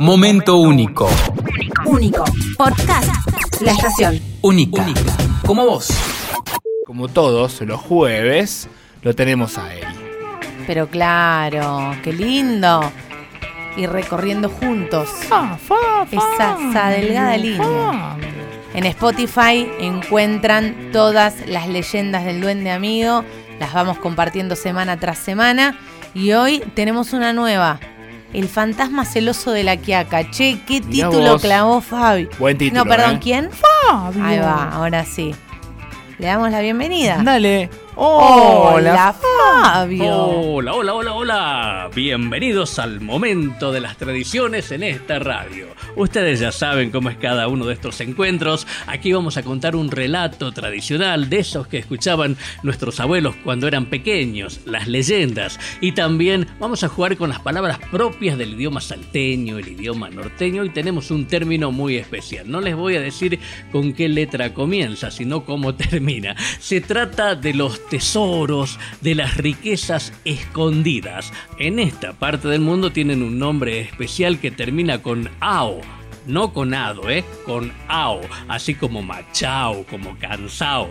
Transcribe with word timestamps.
Momento 0.00 0.56
único. 0.58 1.08
Único. 1.84 2.24
Podcast. 2.56 3.10
La 3.60 3.72
estación. 3.72 4.20
Única. 4.42 4.86
Como 5.44 5.66
vos. 5.66 5.88
Como 6.86 7.08
todos 7.08 7.60
los 7.62 7.80
jueves, 7.80 8.68
lo 9.02 9.14
tenemos 9.16 9.58
a 9.58 9.74
él. 9.74 9.84
Pero 10.68 10.86
claro, 10.86 11.96
qué 12.04 12.12
lindo. 12.12 12.92
Y 13.76 13.86
recorriendo 13.86 14.48
juntos 14.48 15.08
esa, 15.22 15.58
esa 16.12 16.88
delgada 16.90 17.36
línea. 17.36 18.16
En 18.74 18.84
Spotify 18.86 19.68
encuentran 19.80 20.90
todas 20.92 21.48
las 21.48 21.66
leyendas 21.68 22.24
del 22.24 22.40
duende 22.40 22.70
amigo. 22.70 23.24
Las 23.58 23.72
vamos 23.72 23.98
compartiendo 23.98 24.54
semana 24.54 25.00
tras 25.00 25.18
semana. 25.18 25.76
Y 26.14 26.32
hoy 26.32 26.60
tenemos 26.74 27.12
una 27.12 27.32
nueva. 27.32 27.80
El 28.32 28.48
fantasma 28.48 29.04
celoso 29.04 29.52
de 29.52 29.64
la 29.64 29.76
Quiaca. 29.78 30.30
Che, 30.30 30.60
¿qué 30.66 30.80
Mirá 30.82 31.08
título 31.08 31.32
vos. 31.32 31.42
clavó 31.42 31.80
Fabi? 31.80 32.28
Buen 32.38 32.58
título, 32.58 32.84
No, 32.84 32.90
perdón, 32.90 33.16
¿eh? 33.16 33.20
¿quién? 33.22 33.50
Ahí 34.22 34.38
va, 34.38 34.70
ahora 34.70 35.04
sí. 35.04 35.34
Le 36.18 36.26
damos 36.26 36.50
la 36.50 36.60
bienvenida. 36.60 37.20
Dale. 37.24 37.70
Hola, 38.00 39.12
Fabio. 39.12 40.14
Hola, 40.14 40.72
hola, 40.72 40.94
hola, 40.94 41.14
hola. 41.14 41.90
Bienvenidos 41.92 42.78
al 42.78 43.00
momento 43.00 43.72
de 43.72 43.80
las 43.80 43.96
tradiciones 43.96 44.70
en 44.70 44.84
esta 44.84 45.18
radio. 45.18 45.66
Ustedes 45.96 46.38
ya 46.38 46.52
saben 46.52 46.92
cómo 46.92 47.10
es 47.10 47.16
cada 47.16 47.48
uno 47.48 47.66
de 47.66 47.74
estos 47.74 48.00
encuentros. 48.00 48.68
Aquí 48.86 49.12
vamos 49.12 49.36
a 49.36 49.42
contar 49.42 49.74
un 49.74 49.90
relato 49.90 50.52
tradicional 50.52 51.28
de 51.28 51.40
esos 51.40 51.66
que 51.66 51.78
escuchaban 51.78 52.36
nuestros 52.62 53.00
abuelos 53.00 53.34
cuando 53.42 53.66
eran 53.66 53.86
pequeños, 53.86 54.60
las 54.64 54.86
leyendas. 54.86 55.58
Y 55.80 55.90
también 55.90 56.46
vamos 56.60 56.84
a 56.84 56.88
jugar 56.88 57.16
con 57.16 57.30
las 57.30 57.40
palabras 57.40 57.80
propias 57.90 58.38
del 58.38 58.54
idioma 58.54 58.80
salteño, 58.80 59.58
el 59.58 59.70
idioma 59.70 60.08
norteño. 60.08 60.64
Y 60.64 60.70
tenemos 60.70 61.10
un 61.10 61.26
término 61.26 61.72
muy 61.72 61.96
especial. 61.96 62.48
No 62.48 62.60
les 62.60 62.76
voy 62.76 62.94
a 62.94 63.00
decir 63.00 63.40
con 63.72 63.92
qué 63.92 64.08
letra 64.08 64.54
comienza, 64.54 65.10
sino 65.10 65.44
cómo 65.44 65.74
termina. 65.74 66.36
Se 66.60 66.80
trata 66.80 67.34
de 67.34 67.54
los 67.54 67.87
tesoros, 67.88 68.78
de 69.00 69.14
las 69.14 69.36
riquezas 69.36 70.12
escondidas. 70.24 71.32
En 71.58 71.78
esta 71.78 72.12
parte 72.12 72.48
del 72.48 72.60
mundo 72.60 72.90
tienen 72.90 73.22
un 73.22 73.38
nombre 73.38 73.80
especial 73.80 74.38
que 74.38 74.50
termina 74.50 75.02
con 75.02 75.28
AO. 75.40 75.80
No 76.26 76.52
con 76.52 76.74
ado, 76.74 77.08
¿eh? 77.08 77.24
Con 77.46 77.72
ao, 77.88 78.20
así 78.48 78.74
como 78.74 79.02
machao, 79.02 79.84
como 79.84 80.14
cansao. 80.18 80.90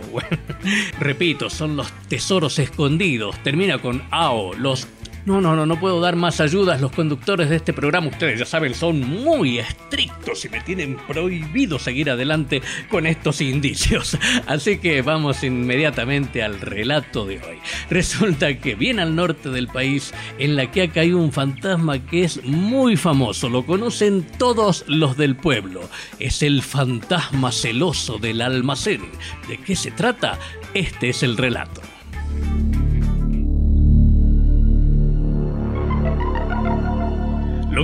Repito, 0.98 1.48
son 1.48 1.76
los 1.76 1.92
tesoros 2.08 2.58
escondidos. 2.58 3.40
Termina 3.44 3.78
con 3.78 4.02
ao, 4.10 4.52
los 4.54 4.88
no, 5.26 5.40
no, 5.40 5.54
no, 5.54 5.66
no 5.66 5.78
puedo 5.78 6.00
dar 6.00 6.16
más 6.16 6.40
ayudas. 6.40 6.80
Los 6.80 6.92
conductores 6.92 7.50
de 7.50 7.56
este 7.56 7.72
programa, 7.72 8.08
ustedes 8.08 8.38
ya 8.38 8.46
saben, 8.46 8.74
son 8.74 9.00
muy 9.00 9.58
estrictos 9.58 10.44
y 10.44 10.48
me 10.48 10.60
tienen 10.60 10.96
prohibido 11.06 11.78
seguir 11.78 12.10
adelante 12.10 12.62
con 12.88 13.06
estos 13.06 13.40
indicios. 13.40 14.16
Así 14.46 14.78
que 14.78 15.02
vamos 15.02 15.42
inmediatamente 15.42 16.42
al 16.42 16.60
relato 16.60 17.26
de 17.26 17.36
hoy. 17.36 17.58
Resulta 17.90 18.58
que 18.58 18.74
bien 18.74 19.00
al 19.00 19.14
norte 19.16 19.50
del 19.50 19.68
país, 19.68 20.14
en 20.38 20.56
la 20.56 20.70
que 20.70 20.82
ha 20.82 20.88
caído 20.88 21.18
un 21.18 21.32
fantasma 21.32 21.98
que 22.04 22.24
es 22.24 22.44
muy 22.44 22.96
famoso. 22.96 23.48
Lo 23.48 23.66
conocen 23.66 24.26
todos 24.38 24.84
los 24.86 25.16
del 25.16 25.36
pueblo. 25.36 25.88
Es 26.18 26.42
el 26.42 26.62
fantasma 26.62 27.52
celoso 27.52 28.18
del 28.18 28.40
almacén. 28.40 29.02
¿De 29.48 29.58
qué 29.58 29.76
se 29.76 29.90
trata? 29.90 30.38
Este 30.74 31.10
es 31.10 31.22
el 31.22 31.36
relato. 31.36 31.82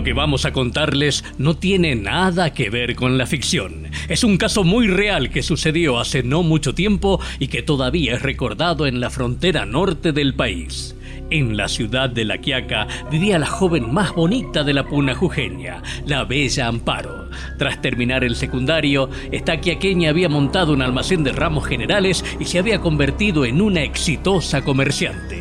Que 0.05 0.13
vamos 0.13 0.45
a 0.45 0.53
contarles 0.53 1.25
no 1.39 1.57
tiene 1.57 1.97
nada 1.97 2.53
que 2.53 2.71
ver 2.71 2.95
con 2.95 3.19
la 3.19 3.27
ficción. 3.27 3.89
Es 4.09 4.23
un 4.23 4.37
caso 4.37 4.63
muy 4.63 4.87
real 4.87 5.31
que 5.31 5.43
sucedió 5.43 5.99
hace 5.99 6.23
no 6.23 6.43
mucho 6.43 6.75
tiempo 6.75 7.21
y 7.39 7.49
que 7.49 7.63
todavía 7.63 8.15
es 8.15 8.23
recordado 8.23 8.87
en 8.87 9.01
la 9.01 9.11
frontera 9.11 9.65
norte 9.67 10.13
del 10.13 10.35
país. 10.35 10.95
En 11.31 11.57
la 11.57 11.69
ciudad 11.69 12.11
de 12.11 12.25
La 12.25 12.39
Quiaca 12.39 12.87
vivía 13.11 13.39
la 13.39 13.47
joven 13.47 13.93
más 13.93 14.15
bonita 14.15 14.63
de 14.63 14.75
la 14.75 14.85
puna 14.85 15.15
jujeña, 15.15 15.83
la 16.07 16.25
bella 16.25 16.69
Amparo. 16.69 17.31
Tras 17.59 17.81
terminar 17.81 18.25
el 18.25 18.37
secundario, 18.37 19.09
esta 19.33 19.59
quiaqueña 19.59 20.11
había 20.11 20.29
montado 20.29 20.75
un 20.75 20.83
almacén 20.83 21.25
de 21.25 21.33
ramos 21.33 21.67
generales 21.67 22.25
y 22.39 22.45
se 22.45 22.59
había 22.59 22.81
convertido 22.81 23.47
en 23.47 23.63
una 23.63 23.83
exitosa 23.83 24.63
comerciante. 24.63 25.34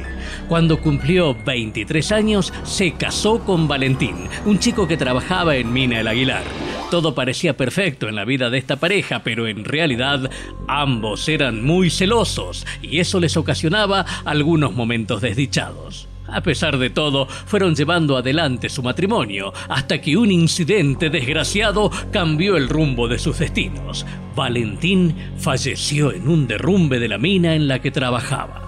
Cuando 0.48 0.80
cumplió 0.80 1.36
23 1.46 2.12
años, 2.12 2.54
se 2.64 2.94
casó 2.94 3.40
con 3.40 3.68
Valentín, 3.68 4.28
un 4.46 4.60
chico 4.60 4.88
que 4.88 4.98
trabajaba 4.98 5.56
en 5.56 5.72
Mina 5.72 6.00
el 6.00 6.08
Aguilar. 6.08 6.44
Todo 6.92 7.16
parecía 7.16 7.58
perfecto 7.58 8.08
en 8.08 8.16
la 8.16 8.26
vida 8.26 8.50
de 8.50 8.58
esta 8.58 8.76
pareja, 8.76 9.24
pero 9.24 9.48
en 9.48 9.64
realidad 9.64 10.30
ambos 10.68 11.28
eran 11.28 11.64
muy 11.64 11.90
celosos 11.90 12.68
y 12.82 13.00
eso 13.00 13.20
les 13.20 13.36
ocasionaba 13.36 14.06
algunos 14.26 14.74
momentos 14.74 15.22
desdichados. 15.22 16.08
A 16.28 16.42
pesar 16.42 16.78
de 16.78 16.90
todo, 16.90 17.28
fueron 17.28 17.76
llevando 17.76 18.18
adelante 18.18 18.70
su 18.70 18.84
matrimonio 18.84 19.54
hasta 19.70 20.02
que 20.02 20.18
un 20.18 20.32
incidente 20.32 21.10
desgraciado 21.10 21.92
cambió 22.12 22.58
el 22.58 22.70
rumbo 22.70 23.08
de 23.08 23.20
sus 23.20 23.40
destinos. 23.40 24.06
Valentín 24.36 25.16
falleció 25.38 26.12
en 26.12 26.28
un 26.28 26.48
derrumbe 26.48 27.00
de 27.00 27.08
la 27.08 27.18
mina 27.18 27.56
en 27.56 27.68
la 27.68 27.80
que 27.80 27.92
trabajaba. 27.92 28.63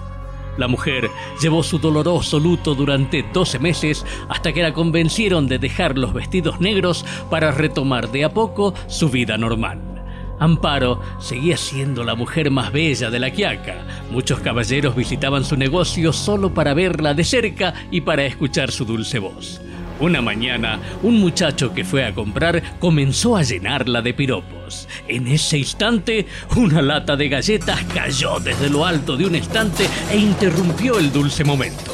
La 0.56 0.68
mujer 0.68 1.10
llevó 1.40 1.62
su 1.62 1.78
doloroso 1.78 2.38
luto 2.38 2.74
durante 2.74 3.24
12 3.32 3.58
meses 3.58 4.04
hasta 4.28 4.52
que 4.52 4.62
la 4.62 4.72
convencieron 4.72 5.48
de 5.48 5.58
dejar 5.58 5.98
los 5.98 6.12
vestidos 6.12 6.60
negros 6.60 7.04
para 7.30 7.50
retomar 7.50 8.10
de 8.10 8.24
a 8.24 8.32
poco 8.32 8.74
su 8.86 9.08
vida 9.10 9.36
normal. 9.36 9.96
Amparo 10.38 11.00
seguía 11.18 11.56
siendo 11.56 12.04
la 12.04 12.14
mujer 12.14 12.50
más 12.50 12.72
bella 12.72 13.10
de 13.10 13.18
la 13.18 13.30
Quiaca. 13.30 13.86
Muchos 14.10 14.40
caballeros 14.40 14.94
visitaban 14.94 15.44
su 15.44 15.56
negocio 15.56 16.12
solo 16.12 16.52
para 16.52 16.74
verla 16.74 17.14
de 17.14 17.24
cerca 17.24 17.74
y 17.90 18.02
para 18.02 18.26
escuchar 18.26 18.70
su 18.70 18.84
dulce 18.84 19.18
voz. 19.18 19.60
Una 19.98 20.20
mañana, 20.20 20.78
un 21.02 21.20
muchacho 21.20 21.72
que 21.72 21.84
fue 21.84 22.04
a 22.04 22.14
comprar 22.14 22.78
comenzó 22.78 23.36
a 23.36 23.42
llenarla 23.42 24.02
de 24.02 24.12
piropos. 24.12 24.88
En 25.08 25.26
ese 25.26 25.58
instante, 25.58 26.26
una 26.56 26.82
lata 26.82 27.16
de 27.16 27.28
galletas 27.28 27.82
cayó 27.94 28.38
desde 28.38 28.68
lo 28.68 28.84
alto 28.84 29.16
de 29.16 29.26
un 29.26 29.34
estante 29.34 29.88
e 30.10 30.18
interrumpió 30.18 30.98
el 30.98 31.10
dulce 31.12 31.44
momento. 31.44 31.92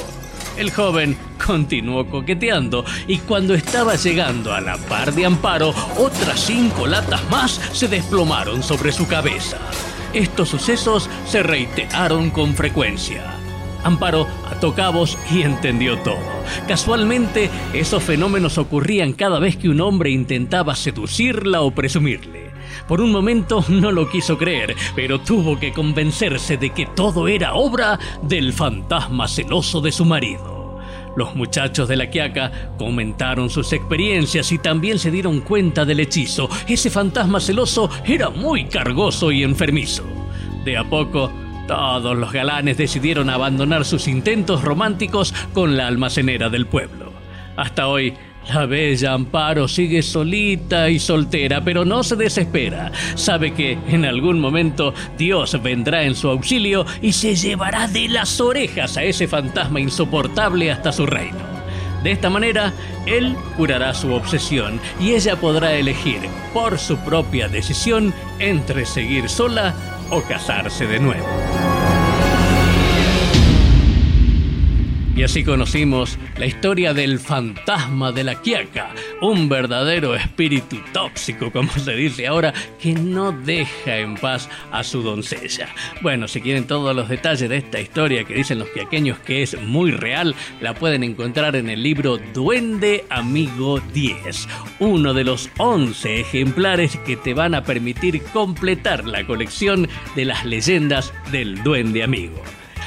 El 0.56 0.70
joven 0.70 1.16
continuó 1.44 2.06
coqueteando 2.06 2.84
y 3.06 3.18
cuando 3.18 3.54
estaba 3.54 3.94
llegando 3.94 4.52
a 4.52 4.60
la 4.60 4.76
par 4.76 5.14
de 5.14 5.24
Amparo, 5.24 5.72
otras 5.96 6.40
cinco 6.40 6.86
latas 6.86 7.22
más 7.30 7.52
se 7.72 7.88
desplomaron 7.88 8.62
sobre 8.62 8.92
su 8.92 9.06
cabeza. 9.06 9.58
Estos 10.12 10.50
sucesos 10.50 11.08
se 11.26 11.42
reiteraron 11.42 12.30
con 12.30 12.54
frecuencia. 12.54 13.41
Amparo 13.84 14.26
ató 14.50 14.75
cabos 14.75 15.19
y 15.31 15.43
entendió 15.43 15.98
todo. 15.98 16.19
Casualmente, 16.69 17.50
esos 17.72 18.03
fenómenos 18.03 18.59
ocurrían 18.59 19.12
cada 19.12 19.38
vez 19.38 19.56
que 19.56 19.69
un 19.69 19.81
hombre 19.81 20.10
intentaba 20.10 20.75
seducirla 20.75 21.62
o 21.62 21.70
presumirle. 21.72 22.50
Por 22.88 23.00
un 23.00 23.12
momento 23.12 23.65
no 23.69 23.91
lo 23.91 24.09
quiso 24.09 24.38
creer, 24.38 24.75
pero 24.94 25.20
tuvo 25.20 25.59
que 25.59 25.72
convencerse 25.72 26.56
de 26.56 26.70
que 26.70 26.87
todo 26.87 27.28
era 27.28 27.54
obra 27.54 27.98
del 28.22 28.53
fantasma 28.53 29.28
celoso 29.28 29.81
de 29.81 29.93
su 29.93 30.04
marido. 30.04 30.62
Los 31.14 31.34
muchachos 31.34 31.88
de 31.88 31.97
la 31.97 32.09
Quiaca 32.09 32.72
comentaron 32.78 33.50
sus 33.50 33.72
experiencias 33.72 34.50
y 34.50 34.59
también 34.59 34.99
se 34.99 35.10
dieron 35.10 35.41
cuenta 35.41 35.84
del 35.84 36.00
hechizo. 36.00 36.49
Ese 36.66 36.88
fantasma 36.88 37.38
celoso 37.38 37.91
era 38.04 38.31
muy 38.31 38.64
cargoso 38.64 39.31
y 39.31 39.43
enfermizo. 39.43 40.04
De 40.64 40.76
a 40.78 40.84
poco, 40.84 41.31
todos 41.66 42.16
los 42.16 42.32
galanes 42.32 42.76
decidieron 42.76 43.30
abandonar 43.30 43.84
sus 43.84 44.08
intentos 44.08 44.62
románticos 44.62 45.34
con 45.52 45.76
la 45.76 45.86
almacenera 45.86 46.48
del 46.48 46.66
pueblo. 46.66 47.12
Hasta 47.56 47.86
hoy, 47.86 48.14
la 48.48 48.66
bella 48.66 49.12
Amparo 49.12 49.68
sigue 49.68 50.02
solita 50.02 50.90
y 50.90 50.98
soltera, 50.98 51.62
pero 51.62 51.84
no 51.84 52.02
se 52.02 52.16
desespera. 52.16 52.90
Sabe 53.14 53.52
que 53.52 53.78
en 53.88 54.04
algún 54.04 54.40
momento 54.40 54.94
Dios 55.16 55.60
vendrá 55.62 56.02
en 56.02 56.14
su 56.14 56.28
auxilio 56.28 56.84
y 57.00 57.12
se 57.12 57.37
llevará 57.37 57.87
de 57.87 58.08
las 58.08 58.40
orejas 58.40 58.96
a 58.96 59.04
ese 59.04 59.28
fantasma 59.28 59.81
insoportable 59.81 60.72
hasta 60.72 60.90
su 60.92 61.06
reino. 61.06 61.52
De 62.02 62.10
esta 62.10 62.31
manera, 62.31 62.72
él 63.06 63.37
curará 63.56 63.94
su 63.94 64.12
obsesión 64.12 64.81
y 65.00 65.12
ella 65.12 65.37
podrá 65.37 65.75
elegir 65.75 66.20
por 66.52 66.78
su 66.78 66.96
propia 66.98 67.48
decisión 67.48 68.12
entre 68.40 68.87
seguir 68.87 69.28
sola 69.28 69.72
o 70.12 70.20
casarse 70.20 70.87
de 70.87 71.00
nuevo. 71.00 71.81
Y 75.14 75.25
así 75.25 75.44
conocimos 75.44 76.19
la 76.38 76.47
historia 76.47 76.94
del 76.94 77.19
fantasma 77.19 78.12
de 78.12 78.25
la 78.25 78.41
Quiaca, 78.41 78.94
un 79.20 79.47
verdadero 79.47 80.14
espíritu 80.14 80.79
tóxico, 80.94 81.53
como 81.53 81.70
se 81.70 81.94
dice 81.94 82.26
ahora, 82.26 82.55
que 82.81 82.94
no 82.94 83.31
deja 83.31 83.99
en 83.99 84.14
paz 84.14 84.49
a 84.70 84.82
su 84.82 85.03
doncella. 85.03 85.69
Bueno, 86.00 86.29
si 86.29 86.41
quieren 86.41 86.67
todos 86.67 86.97
los 86.97 87.11
detalles 87.11 87.50
de 87.50 87.59
esta 87.59 87.79
historia 87.79 88.25
que 88.25 88.35
dicen 88.35 88.59
los 88.59 88.69
quiaqueños 88.70 89.19
que 89.19 89.43
es 89.43 89.61
muy 89.61 89.91
real, 89.91 90.35
la 90.62 90.73
pueden 90.75 91.05
encontrar 91.05 91.56
en 91.56 91.69
el 91.69 91.82
libro 91.82 92.17
Duende 92.32 93.05
Amigo 93.11 93.81
10, 93.93 94.49
uno 94.79 95.12
de 95.12 95.25
los 95.25 95.50
11 95.59 96.20
ejemplares 96.20 96.97
que 97.05 97.19
te 97.19 97.35
van 97.35 97.55
a 97.55 97.64
permitir 97.64 98.23
completar 98.32 99.05
la 99.05 99.26
colección 99.26 99.88
de 100.17 100.25
las 100.25 100.47
leyendas 100.47 101.12
del 101.31 101.62
Duende 101.62 102.03
Amigo. 102.03 102.43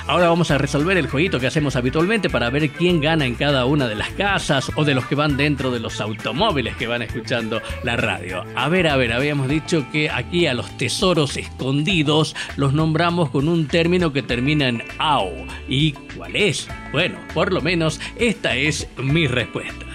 Ahora 0.08 0.30
vamos 0.30 0.52
a 0.52 0.60
resolver 0.60 0.98
el 0.98 1.08
jueguito 1.08 1.40
que 1.40 1.48
hacemos 1.48 1.76
habitualmente 1.76 2.30
para 2.30 2.52
ver 2.52 2.70
quién 2.70 3.02
gana 3.02 3.26
en 3.26 3.34
cada 3.34 3.66
una 3.66 3.88
de 3.88 3.96
las 3.96 4.10
casas 4.10 4.72
o 4.76 4.86
de 4.86 4.94
los 4.94 5.08
que 5.08 5.16
van 5.16 5.36
dentro 5.36 5.72
de 5.72 5.80
los 5.80 6.00
automóviles 6.00 6.76
que 6.76 6.86
van 6.86 7.02
escuchando 7.02 7.60
la 7.84 7.98
radio. 7.98 8.44
A 8.56 8.70
ver, 8.70 8.88
a 8.88 8.98
ver, 8.98 9.14
habíamos 9.14 9.50
dicho 9.50 9.88
que 9.92 10.12
aquí 10.12 10.46
a 10.46 10.54
los 10.54 10.78
tesoros 10.78 11.38
escondidos 11.38 12.36
los 12.56 12.72
nombramos 12.74 13.32
con 13.32 13.50
un 13.50 13.68
término 13.68 14.14
que 14.14 14.22
termina 14.22 14.68
en 14.68 14.84
AO. 15.00 15.34
¿Y 15.68 15.94
cuál 16.16 16.36
es? 16.36 16.68
Bueno, 16.92 17.18
por 17.34 17.52
lo 17.52 17.62
menos 17.62 18.00
esta 18.20 18.56
es 18.56 18.88
mi 18.98 19.26
respuesta. 19.26 19.88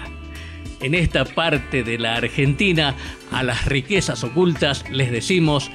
En 0.81 0.93
esta 0.93 1.23
parte 1.23 1.83
de 1.83 1.97
la 1.97 2.15
Argentina, 2.15 2.95
a 3.31 3.43
las 3.43 3.65
riquezas 3.65 4.25
ocultas 4.25 4.83
les 4.89 5.09
decimos 5.09 5.71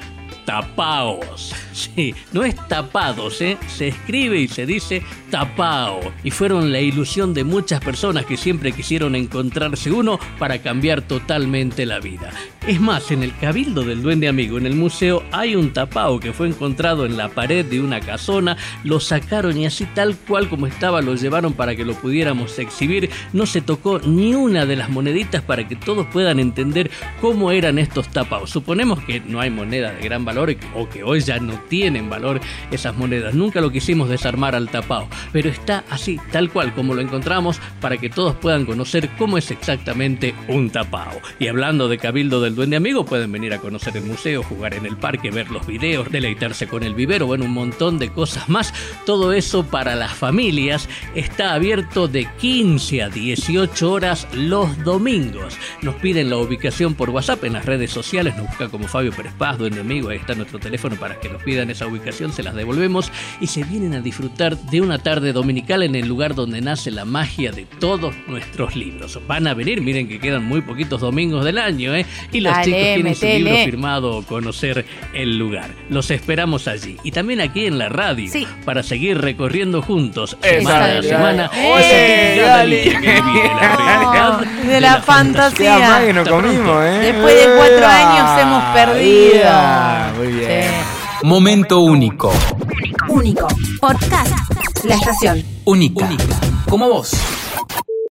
tapaos. 0.47 1.53
Sí, 1.73 2.15
no 2.31 2.43
es 2.43 2.55
tapados, 2.69 3.41
¿eh? 3.41 3.57
se 3.67 3.89
escribe 3.89 4.39
y 4.39 4.47
se 4.47 4.65
dice 4.65 5.03
tapao. 5.29 5.99
Y 6.23 6.31
fueron 6.31 6.71
la 6.71 6.79
ilusión 6.79 7.33
de 7.33 7.43
muchas 7.43 7.81
personas 7.81 8.25
que 8.25 8.37
siempre 8.37 8.71
quisieron 8.71 9.13
encontrarse 9.13 9.91
uno 9.91 10.17
para 10.39 10.59
cambiar 10.59 11.01
totalmente 11.01 11.85
la 11.85 11.99
vida. 11.99 12.31
Es 12.65 12.79
más, 12.79 13.11
en 13.11 13.23
el 13.23 13.37
Cabildo 13.37 13.83
del 13.83 14.01
Duende 14.01 14.29
Amigo, 14.29 14.57
en 14.57 14.65
el 14.65 14.75
museo, 14.75 15.21
hay 15.31 15.55
un 15.55 15.73
tapao 15.73 16.19
que 16.19 16.33
fue 16.33 16.47
encontrado 16.47 17.05
en 17.05 17.17
la 17.17 17.27
pared 17.27 17.65
de 17.65 17.81
una 17.81 17.99
casona, 17.99 18.55
lo 18.85 19.01
sacaron 19.01 19.57
y 19.57 19.65
así 19.65 19.85
tal 19.93 20.15
cual 20.15 20.49
como 20.49 20.65
estaba 20.65 21.01
lo 21.01 21.15
llevaron 21.15 21.53
para 21.53 21.75
que 21.75 21.85
lo 21.85 21.93
pudiéramos 21.93 22.57
exhibir. 22.57 23.09
No 23.33 23.45
se 23.45 23.59
tocó 23.59 23.99
ni 23.99 24.33
una 24.33 24.65
de 24.65 24.77
las 24.77 24.89
moneditas 24.89 25.41
para 25.41 25.67
que 25.67 25.75
todos 25.75 26.07
puedan 26.07 26.39
entender 26.39 26.89
cómo 27.19 27.51
eran 27.51 27.79
estos 27.79 28.07
tapaos. 28.07 28.49
Suponemos 28.49 29.03
que 29.03 29.19
no 29.19 29.41
hay 29.41 29.49
moneda 29.49 29.91
de 29.91 30.01
gran 30.01 30.23
valor 30.23 30.36
o 30.75 30.87
que 30.89 31.03
hoy 31.03 31.19
ya 31.21 31.39
no 31.39 31.53
tienen 31.67 32.09
valor 32.09 32.39
esas 32.71 32.95
monedas. 32.95 33.33
Nunca 33.33 33.61
lo 33.61 33.71
quisimos 33.71 34.09
desarmar 34.09 34.55
al 34.55 34.69
tapao, 34.69 35.07
pero 35.31 35.49
está 35.49 35.83
así, 35.89 36.19
tal 36.31 36.51
cual 36.51 36.73
como 36.73 36.93
lo 36.93 37.01
encontramos, 37.01 37.59
para 37.81 37.97
que 37.97 38.09
todos 38.09 38.35
puedan 38.35 38.65
conocer 38.65 39.09
cómo 39.17 39.37
es 39.37 39.49
exactamente 39.51 40.35
un 40.47 40.69
tapao. 40.69 41.19
Y 41.39 41.47
hablando 41.47 41.87
de 41.87 41.97
Cabildo 41.97 42.41
del 42.41 42.55
Duende 42.55 42.77
Amigo, 42.77 43.05
pueden 43.05 43.31
venir 43.31 43.53
a 43.53 43.59
conocer 43.59 43.97
el 43.97 44.03
museo, 44.03 44.43
jugar 44.43 44.73
en 44.73 44.85
el 44.85 44.97
parque, 44.97 45.31
ver 45.31 45.49
los 45.49 45.65
videos, 45.65 46.11
deleitarse 46.11 46.67
con 46.67 46.83
el 46.83 46.93
vivero, 46.93 47.25
bueno, 47.25 47.45
un 47.45 47.53
montón 47.53 47.97
de 47.97 48.09
cosas 48.09 48.47
más. 48.49 48.73
Todo 49.05 49.33
eso 49.33 49.65
para 49.65 49.95
las 49.95 50.13
familias 50.13 50.87
está 51.15 51.53
abierto 51.53 52.07
de 52.07 52.27
15 52.39 53.03
a 53.03 53.09
18 53.09 53.91
horas 53.91 54.27
los 54.33 54.83
domingos. 54.83 55.57
Nos 55.81 55.95
piden 55.95 56.29
la 56.29 56.37
ubicación 56.37 56.93
por 56.93 57.09
WhatsApp 57.09 57.43
en 57.45 57.53
las 57.53 57.65
redes 57.65 57.91
sociales, 57.91 58.35
nos 58.35 58.47
busca 58.47 58.69
como 58.69 58.87
Fabio 58.87 59.11
Pérez 59.11 59.33
Paz, 59.37 59.57
Duende 59.57 59.81
Amigo, 59.81 60.09
ahí 60.09 60.17
está 60.27 60.35
nuestro 60.35 60.59
teléfono 60.59 60.97
para 60.97 61.17
que 61.21 61.29
nos 61.29 61.41
pidan 61.41 61.69
esa 61.69 61.87
ubicación, 61.87 62.33
se 62.33 62.43
las 62.43 62.53
devolvemos 62.53 63.13
y 63.39 63.47
se 63.47 63.63
vienen 63.63 63.93
a 63.93 64.01
disfrutar 64.01 64.57
de 64.57 64.81
una 64.81 64.99
tarde 64.99 65.31
dominical 65.31 65.83
en 65.83 65.95
el 65.95 66.05
lugar 66.05 66.35
donde 66.35 66.59
nace 66.59 66.91
la 66.91 67.05
magia 67.05 67.53
de 67.53 67.65
todos 67.79 68.13
nuestros 68.27 68.75
libros. 68.75 69.17
Van 69.25 69.47
a 69.47 69.53
venir, 69.53 69.79
miren 69.79 70.09
que 70.09 70.19
quedan 70.19 70.43
muy 70.43 70.59
poquitos 70.59 70.99
domingos 70.99 71.45
del 71.45 71.57
año, 71.57 71.95
¿eh? 71.95 72.05
Y 72.33 72.41
los 72.41 72.53
chicos 72.61 72.81
tienen 72.81 73.15
su 73.15 73.25
libro 73.25 73.55
firmado 73.63 74.21
conocer 74.23 74.85
el 75.13 75.37
lugar. 75.37 75.69
Los 75.89 76.11
esperamos 76.11 76.67
allí. 76.67 76.97
Y 77.05 77.11
también 77.11 77.39
aquí 77.39 77.65
en 77.65 77.77
la 77.77 77.87
radio 77.87 78.29
para 78.65 78.83
seguir 78.83 79.21
recorriendo 79.21 79.81
juntos 79.81 80.35
semana 80.41 80.97
a 80.97 81.03
semana 81.03 81.49
de 84.67 84.81
la, 84.81 85.01
fantasía. 85.01 86.01
Después 86.01 87.35
de 87.35 87.55
cuatro 87.55 87.87
años 87.87 88.41
hemos 88.41 88.63
perdido. 88.75 90.16
Muy 90.17 90.27
bien. 90.33 90.71
Momento 91.23 91.79
único. 91.81 92.31
Único. 93.07 93.47
Podcast. 93.79 94.33
La 94.83 94.95
estación. 94.95 95.43
Única. 95.65 96.09
Como 96.67 96.89
vos. 96.89 97.36